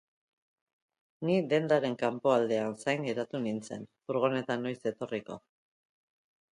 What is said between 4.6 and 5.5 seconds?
noiz etorriko.